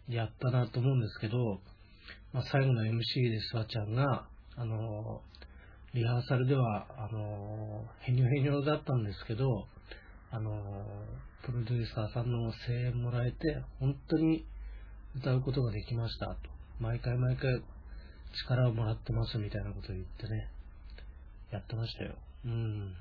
[0.08, 1.60] やったなと思うんですけど、
[2.34, 2.92] まあ、最後の MC
[3.30, 5.22] でスワちゃんが、あの
[5.94, 9.68] リハーサルでは、あのへにょへにょだったんですけど、
[10.30, 10.86] あの
[11.44, 13.38] プロデューサーさんの声援もらえて、
[13.80, 14.46] 本当に
[15.16, 16.36] 歌うことができましたと。
[16.80, 17.62] 毎回毎回
[18.46, 20.50] 力をもらってますみたいなことを言ってね、
[21.52, 22.16] やってましたよ。
[22.46, 22.94] うん。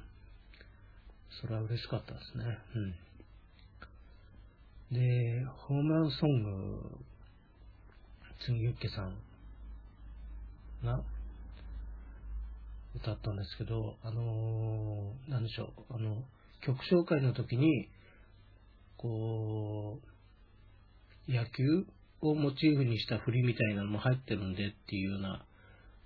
[1.41, 2.45] それは嬉しかったですね。
[2.75, 2.95] うん。
[4.95, 6.99] で、ホームランソング、
[8.45, 9.17] 次ユッケさん
[10.85, 11.03] が
[12.95, 16.23] 歌ったんですけど、あのー、なんでしょう、あの、
[16.61, 17.89] 曲紹介の時に、
[18.97, 20.01] こ
[21.29, 21.87] う、野球
[22.21, 25.45] をモチーフにした振りみたいなのも入ってるんでっていうような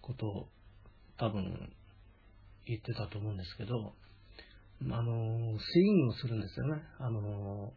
[0.00, 0.48] ことを
[1.18, 1.70] 多分
[2.66, 3.94] 言ってたと思うんですけど、
[4.82, 6.82] あの、スイングをするんですよね。
[6.98, 7.72] あの、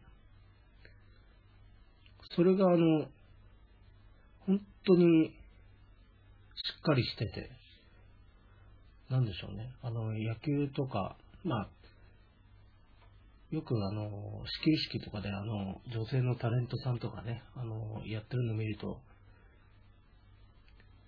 [2.34, 3.06] それがあの、
[4.46, 5.32] 本当にし
[6.78, 7.50] っかりしてて、
[9.10, 9.70] なんでしょうね。
[9.82, 11.68] あの、野球とか、まあ、
[13.50, 18.98] よくあの、始球式とかであの、女性のタレントさんとかね、あの、やってるの見ると、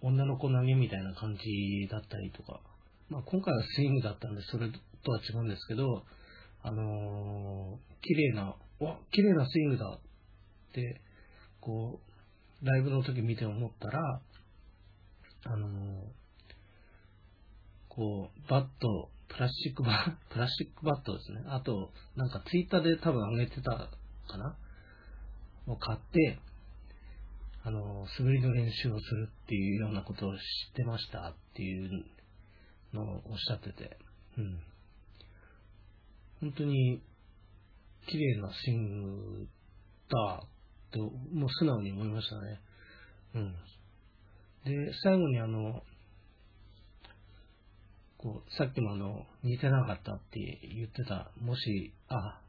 [0.02, 2.60] 女の子投げみたいな感じだったりとか、
[3.08, 4.70] まあ今回はスイングだったんで、それ
[5.06, 6.02] とは違うんですけど、
[6.62, 11.00] あのー、綺麗な、わ、綺麗なスイングだって、
[11.60, 12.00] こ
[12.62, 14.20] う、ライブの時見て思ったら、
[15.44, 15.70] あのー、
[17.88, 21.44] こう、バット、プラスチックバッ、 プラスチックバットですね。
[21.46, 24.56] あと、なんかツイッターで多分上げてたかな？
[25.68, 26.38] を買って、
[27.64, 30.40] あの、素振りの練習をするっていうようなことを知っ
[30.74, 32.04] てましたっていう
[32.92, 33.98] のをおっしゃってて、
[34.38, 34.62] うん。
[36.46, 37.02] 本当に
[38.06, 39.48] 綺麗なスイング
[40.08, 40.44] だ
[40.92, 41.00] と、
[41.32, 42.60] もう素直に思いましたね。
[43.34, 43.52] うん。
[44.64, 45.82] で、最後にあの、
[48.18, 50.38] こう、さっきもあの、似てなかったって
[50.72, 52.40] 言ってた、もし、あ、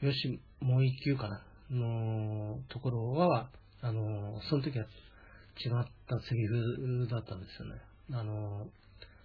[0.00, 3.48] よし、もう一球かな、のところは、
[3.80, 7.80] あの、その時は違ったセリフだったんですよね。
[8.12, 8.66] あの、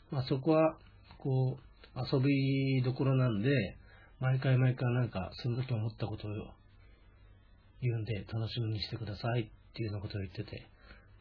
[0.09, 0.77] まあ、そこは、
[1.17, 3.49] こう、遊びどころなんで、
[4.19, 6.31] 毎回毎回なんか、その時思ったことを
[7.81, 10.67] 言うんで、楽しみにしてくださいっていうようなことを言ってて、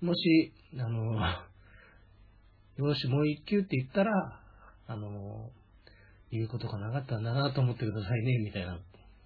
[0.00, 1.14] もし、あの、
[2.88, 4.40] よし、もう一球って言ったら、
[4.86, 5.50] あの、
[6.30, 8.80] 言うことがなかったんだなと思ってくださいね、みたいな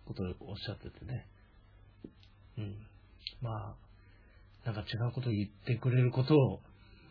[0.07, 1.27] ことをおっしゃっててね。
[2.59, 2.87] うん。
[3.41, 3.77] まあ、
[4.65, 6.61] なんか違うことを言ってくれることを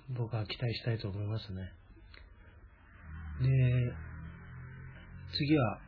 [0.10, 1.74] 僕は期待したいと思いますね。
[3.42, 3.94] で、
[5.38, 5.80] 次は、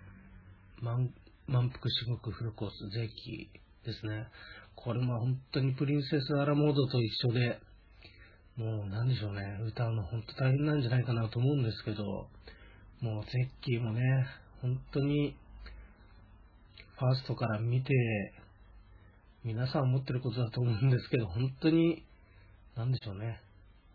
[0.83, 1.13] 満
[1.47, 3.47] 満腹至極フルコース税金
[3.85, 4.27] ですね。
[4.75, 7.59] これも本当にプリンセスアラモードと一緒で、
[8.57, 12.03] もう何でしょうね、歌うの本当大変なんじゃないかなと思うんですけど、
[12.99, 14.01] もうゼッキーもね、
[14.61, 15.37] 本当に、
[16.99, 17.93] ファーストから見て、
[19.45, 22.03] 皆さん思ってることだと思うんですけど、本当に、
[22.75, 23.41] なんでしょうね、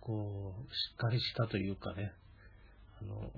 [0.01, 2.13] こう、しっかりしたというかね、
[3.03, 3.31] あの、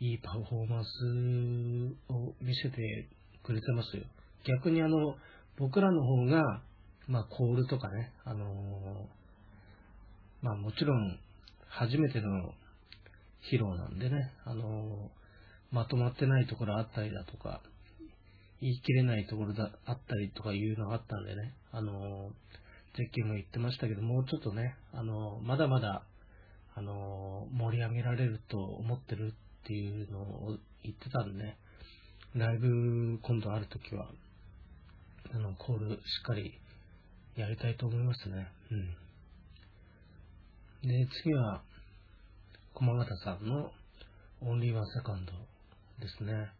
[0.00, 3.06] いいパフォーマンスを見せて
[3.44, 4.04] くれてますよ。
[4.44, 5.16] 逆にあの、
[5.58, 6.62] 僕らの方が、
[7.06, 8.46] まあ、コールとかね、あのー
[10.42, 11.18] まあ、もちろん、
[11.68, 12.54] 初めての
[13.42, 15.20] 披露なんでね、あのー
[15.72, 17.60] まとまってないところあったりだとか、
[18.60, 26.02] 言い切れないところだあったりとかいうのがあったんでね、あのー、ゼッケンも言ってましたけど、もうちょっとね、あのーまだまだ、
[26.74, 29.34] あのー盛り上げられると思ってる
[29.64, 31.56] っていうのを言ってたんで、
[32.34, 34.10] ライブ今度あるときは、
[35.32, 36.58] あの、コールしっかり
[37.36, 38.50] やりたいと思いますね。
[38.70, 38.74] う
[40.86, 40.88] ん。
[40.88, 41.62] で、次は、
[42.74, 43.72] 駒形さんの
[44.40, 45.32] only one second
[46.00, 46.52] ですね。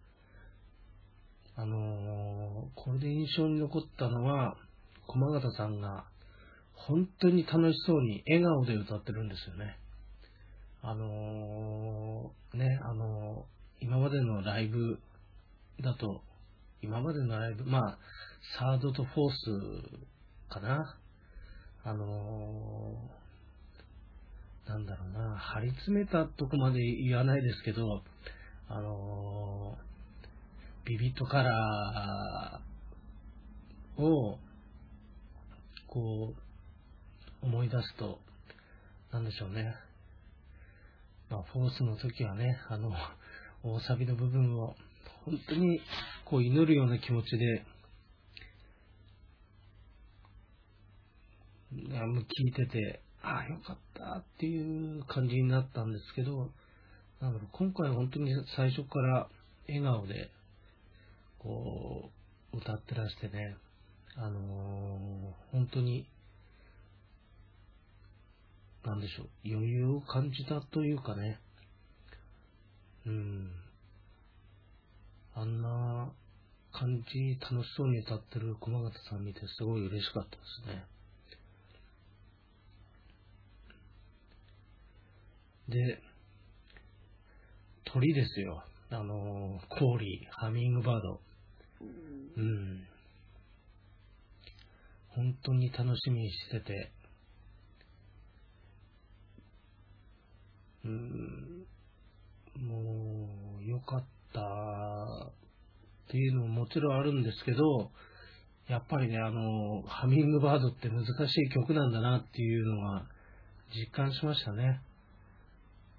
[1.56, 2.40] あのー
[2.74, 4.56] これで印象に残ったのは、
[5.06, 6.06] 駒形さんが
[6.74, 9.78] 本当に楽しそうに笑顔で歌ってるんですよね。
[10.82, 14.98] あのーね、あのー今までのライブ
[15.80, 16.20] だと、
[16.82, 17.98] 今までのライブ、まあ、
[18.58, 19.30] サードとフォー
[20.48, 20.96] スかな。
[21.82, 28.02] あのーなんだろうな、張り詰めたとこまで言わないですけど、
[28.68, 34.38] あのービビットカラーを、
[35.86, 36.34] こ
[37.42, 38.18] う、思い出すと、
[39.12, 39.74] なんでしょうね。
[41.30, 42.92] まあ、フォースの時はね、あの、
[43.62, 44.74] 大サビの部分を、
[45.24, 45.80] 本当に、
[46.24, 47.64] こう、祈るような気持ちで、
[51.72, 56.50] いやもう聞いてて、ああ、よかったっていう感じになったんですけど、
[57.20, 59.28] なんだろう、今回は本当に最初から
[59.68, 60.30] 笑顔で、
[61.38, 62.10] こ
[62.52, 63.56] う、歌ってらしてね、
[64.16, 66.08] あのー本当に、
[68.84, 71.38] なんでしょう、余裕を感じたというかね、
[73.06, 73.50] うん、
[75.34, 76.12] あんな
[76.72, 80.84] 感じ、楽しそうに歌ってる駒形さん見てすごい嬉しかったですね。
[85.68, 86.02] で、
[87.84, 88.64] 鳥ですよ。
[88.90, 91.20] あのー、コーリー、ハミングバード。
[92.36, 92.86] うん。
[95.08, 96.92] 本当に楽しみにしてて、
[100.84, 101.66] うん、
[102.56, 103.28] も
[103.60, 105.32] う、良かったっ
[106.10, 107.90] ていうのももちろんあるんですけど、
[108.68, 113.04] やっぱりね、あの、ハミングバードって難しい曲なんだなっていうのは
[113.74, 114.80] 実感しましたね。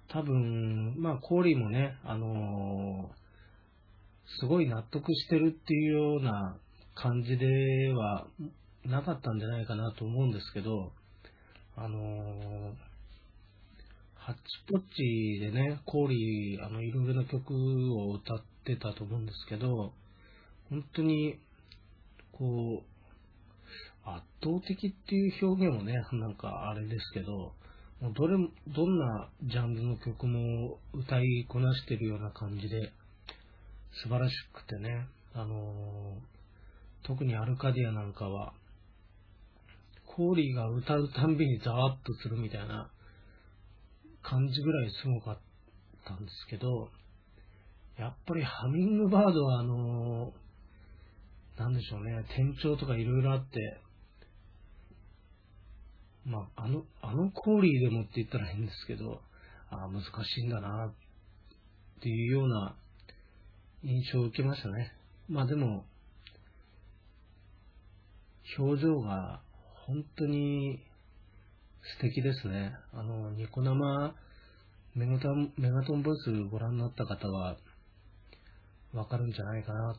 [0.08, 3.10] 多分、まあ、コーリーもね、あの
[4.40, 6.56] すごい納得してるっていうような
[6.94, 8.26] 感じでは
[8.84, 10.92] なかったんじゃないかなと思うんですけど、
[11.76, 12.91] あのー
[14.24, 14.40] ハッチ
[14.72, 17.52] ポッチでね、コーリー、あの、いろいろな曲
[17.92, 19.92] を歌ってたと思うんですけど、
[20.70, 21.40] 本当に、
[22.30, 27.52] こう、圧倒的っていう表現もね、なんかあれですけど、
[28.00, 32.92] もうどれも、どんなジャンルの曲も歌いこなしてるような感じで、
[34.04, 36.32] 素晴らしくてね、あのー
[37.04, 38.52] 特にアルカディアなんかは、
[40.06, 42.91] コーリーが歌うたんびにザワッとするみたいな
[44.22, 45.38] 感じぐらいすごかっ
[46.06, 46.88] たんですけど、
[47.98, 50.42] やっぱりハミングバードはあのー
[51.58, 53.78] なんでしょうね、転調とかいろいろあって、
[56.24, 59.20] まあ、あの、あのコーリーでもって言ったら変ですけど、
[59.70, 62.74] ああ、難しいんだな、っていうような
[63.84, 64.92] 印象を受けましたね。
[65.28, 65.84] まあでも、
[68.58, 69.40] 表情が
[69.86, 70.80] 本当に
[71.82, 72.72] 素敵ですね。
[72.92, 74.14] あの、ニコ生
[74.94, 77.56] メガトンメガトンボイスご覧になった方は
[78.92, 79.96] わかるんじゃないかな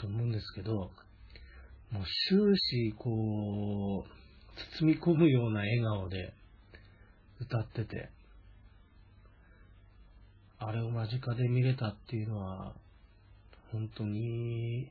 [0.00, 6.34] と思うんですけど、もう終始こう、包み込むような笑顔で
[7.40, 8.10] 歌ってて、
[10.58, 12.74] あれを間近で見れたっていうのは、
[13.70, 14.90] 本当に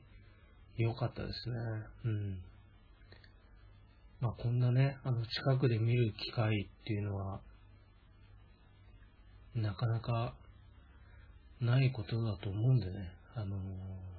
[0.76, 1.56] 良かったですね。
[2.04, 2.38] うん。
[4.20, 7.40] まあこんなね、あの近くで見る機会っていうのは、
[9.54, 10.34] なかなか
[11.60, 13.56] ないことだと思うんでね、あの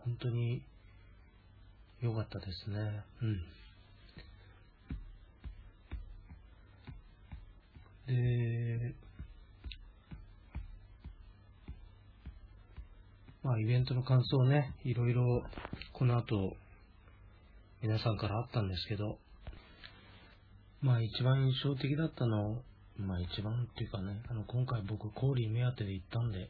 [0.04, 0.64] 本当に
[2.02, 3.04] 良かったですね。
[3.22, 3.43] うん。
[8.16, 8.95] で、
[13.43, 15.43] まあイベントの感想ね、いろいろ
[15.93, 16.56] この後
[17.82, 19.18] 皆さんからあったんですけど、
[20.82, 22.61] まあ一番印象的だったの、
[22.97, 26.49] まあ一番っていうかね、あの今回僕コーリー目当てで行ったんで、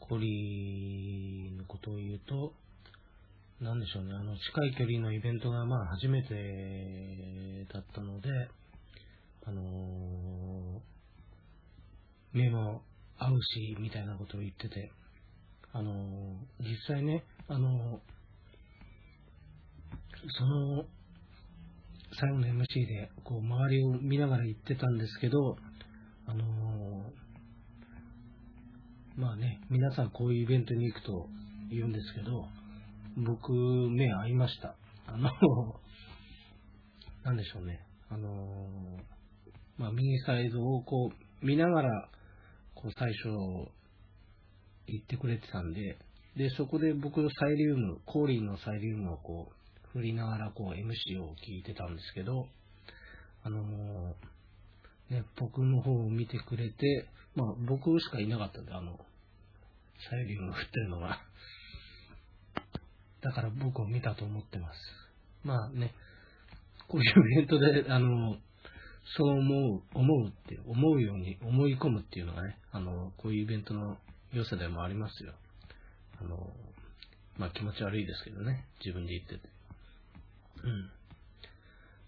[0.00, 2.54] コーリーのことを言うと、
[3.60, 8.28] なんでしょうね、あの、近い距離のイベントがまあ初めてだったので、
[9.46, 10.80] あのー、
[12.32, 12.82] 目も
[13.18, 14.90] 合うし、みたいなことを言ってて、
[15.72, 15.94] あのー、
[16.60, 17.98] 実際ね、あのー、
[20.28, 20.84] その、
[22.18, 25.56] 最後の MC で、こう、周りを見ながら言ってたんですけど、
[26.26, 26.44] あの
[29.16, 31.28] まあね、皆さんこういうイベントに行くと
[31.70, 32.46] 言うんですけど、
[33.16, 34.74] 僕、目合いました。
[35.06, 35.30] あの、
[37.24, 37.86] なんでしょうね。
[38.10, 38.28] あの
[39.76, 42.08] まあ、右サイドをこう、見ながら、
[42.74, 43.28] こう、最初、
[44.86, 45.98] 言ってくれてたんで、
[46.36, 49.63] で、そこで僕のサイリウム、コーリーのサイリウムをこう、
[49.94, 52.48] 振りながらこう、MC を聞いてたんですけど、
[53.44, 53.62] あの
[55.08, 58.98] ね、僕の方を見てくれて、まあ、僕しかいなかったんで、あの、
[60.10, 61.20] サイリウム振ってるのが。
[63.22, 64.78] だから僕を見たと思ってます。
[65.44, 65.94] まあね、
[66.88, 68.36] こういうイベントで、あの、
[69.16, 73.98] そう思う、思うって、思うように思い込むっていうのがね、あの、こういうイベントの
[74.32, 75.34] 良さでもありますよ。
[76.20, 76.52] あの、
[77.36, 79.54] まあ気持ち悪いですけどね、自分で言ってて。
[80.64, 80.90] うん。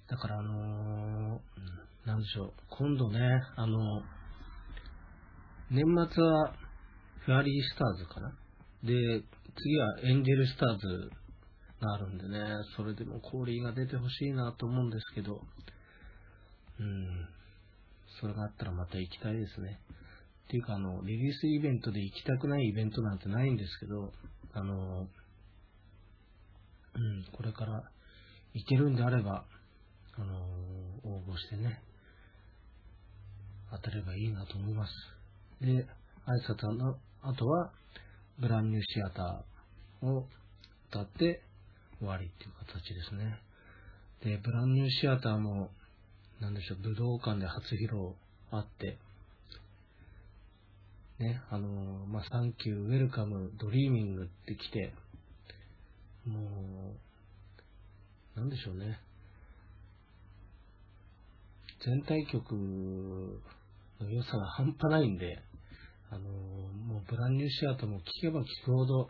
[0.08, 3.20] だからあのー、なんでしょう、今度ね、
[3.56, 4.02] あの、
[5.70, 6.54] 年末は
[7.24, 8.30] フェアリースターズかな？
[8.84, 9.24] で、
[9.56, 11.10] 次はエンジェルスターズ
[11.80, 12.38] があるんでね、
[12.76, 15.40] それでも氷が出てほしいなと思うんですけど、
[16.78, 17.28] うん、
[18.20, 19.80] それがあったらまた行きたいですね。
[20.44, 24.12] っていうか、あの、リリースイベントで行きたくないイベントなんてないんですけど、
[24.52, 25.08] あの、
[26.94, 27.82] うん、これから
[28.56, 29.44] 行けるんであれば、
[30.16, 30.34] あの、
[31.04, 31.82] 応募してね、
[33.70, 34.92] 当たればいいなと思います。
[35.60, 35.86] で、
[36.24, 37.70] 挨拶の後は、
[38.38, 40.26] Brand New Theater を
[40.88, 41.42] 歌って
[41.98, 43.38] 終わりっていう形ですね。
[44.24, 45.70] で、 Brand New Theater も、
[46.40, 48.14] なんでしょう、武道館で初披露
[48.50, 48.96] あって、
[51.18, 54.94] ね、あのー、まあ、 Thank You、Welcome、Dreaming って来て、
[56.26, 57.05] もう、
[58.36, 59.00] なんでしょうね。
[61.84, 62.54] 全体曲
[64.00, 65.38] の良さが半端ないんで、
[66.10, 69.08] あのもうブランニューシアターも聴けば聴くほど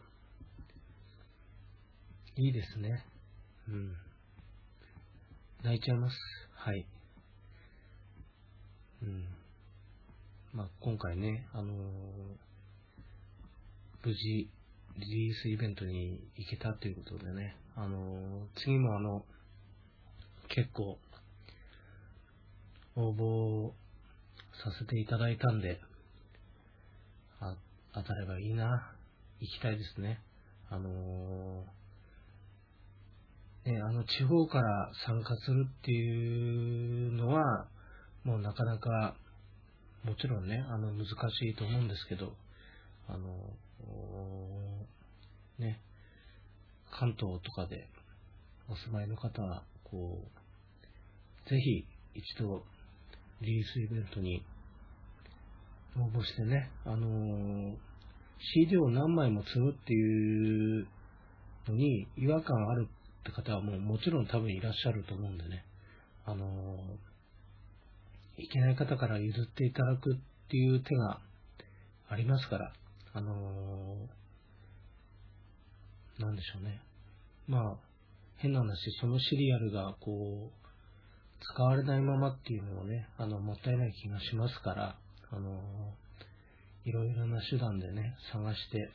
[2.36, 3.04] いいですね。
[3.68, 3.96] うん。
[5.64, 6.16] 泣いちゃいます。
[6.54, 6.86] はい。
[9.02, 9.24] うん。
[10.52, 11.76] まあ、今回ね、あのー、
[14.04, 14.50] 無事、リ
[14.98, 19.24] リースイベントに行けたということでね、あの、次もあの、
[20.48, 20.98] 結構、
[22.96, 23.72] 応募
[24.64, 25.78] させていただいたんで、
[27.40, 27.54] あ、
[27.92, 28.92] 当たればいいな。
[29.40, 30.20] 行きたいですね。
[30.70, 31.66] あの、
[33.66, 37.68] ね、あの、地方から参加するっていうのは、
[38.24, 39.16] もうなかなか、
[40.02, 42.32] もちろんね、あの、難しいと思うんですけど、
[43.08, 43.54] あの、
[45.58, 45.80] ね、
[46.98, 47.88] 関東とかで
[48.68, 50.18] お住まいの方は、こ
[51.46, 51.84] う、ぜひ
[52.14, 52.64] 一度
[53.42, 54.42] リリースイベントに
[55.98, 57.74] 応募してね、あのー、
[58.64, 60.86] CD を何枚も積むっていう
[61.68, 62.88] のに違和感ある
[63.20, 65.64] って方はもうもちろん多分いらっしゃると思うんでね、
[66.24, 70.18] あのー、いけない方から譲っていただくっ
[70.48, 71.20] ていう手が
[72.08, 72.72] ありますから、
[73.12, 76.85] あのー、なんでしょうね。
[77.48, 77.76] まあ、
[78.36, 80.66] 変な話、そのシリアルがこう、
[81.54, 84.96] 使われないままっていうのもね、あの、もったいない気がしますから、
[85.30, 85.60] あの、
[86.84, 88.90] いろいろな手段でね、探して、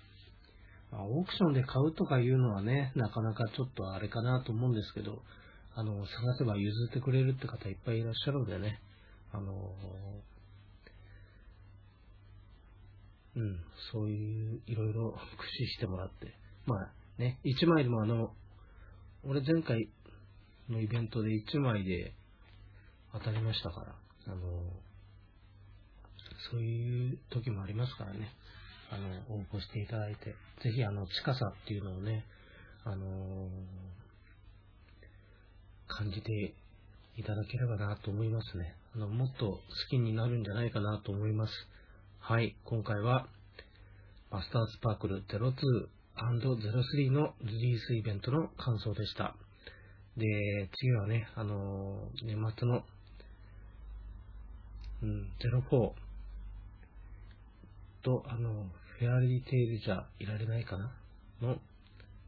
[0.92, 5.22] まあ、オークションで買うとかいうのはね、なかなかちょっとあれかなと思うんですけど、
[5.76, 8.80] あの、探せば譲ってくれるって方いっぱいいらっしゃるのでね、
[9.32, 9.54] あの、
[13.36, 13.60] うん、
[13.94, 16.34] そういういろいろ駆使してもらって、
[16.66, 18.34] まあね、1枚でもあの、
[19.24, 19.88] 俺前回
[20.68, 22.14] のイベントで1枚で
[23.14, 23.96] 当たりましたから、
[24.28, 24.36] あの、
[26.50, 28.32] そういう時もありますからね、
[28.90, 32.26] あの、応募していただいて、ぜひあの、近さっていうのをね、
[32.84, 33.48] あの
[35.88, 36.56] 感じて
[37.16, 38.76] いただければなと思いますね。
[38.96, 39.60] あの、もっと好
[39.92, 41.54] きになるんじゃないかなと思います。
[42.20, 43.28] はい、今回は、
[44.32, 49.36] マスターズパークル02 02&03 のリリースイベントの感想でした。
[50.18, 52.84] で、次はね、あの年末の
[55.04, 55.94] うん、04
[58.04, 58.68] と、あの、
[59.00, 60.92] フェアリーテイルじゃいられないかな？
[61.42, 61.58] の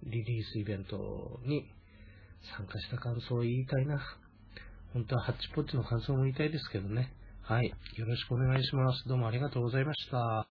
[0.04, 1.70] リリースイベントに
[2.58, 4.02] 参加した感想を言いたいな。
[4.94, 7.14] 本当はハッチポッチの感想も言いたいですけどね。
[7.44, 7.68] はい。
[7.68, 9.08] よろしくお願いします。
[9.08, 10.41] どうもありがとうございました。